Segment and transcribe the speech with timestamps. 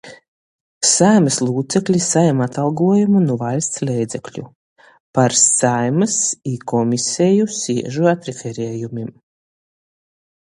[0.91, 4.45] Saeimys lūcekli sajam atolguojumu nu vaļsts leidzekļu.
[5.19, 6.17] Par Saeimys
[6.53, 9.13] i komiseju siežu atreferiejumim,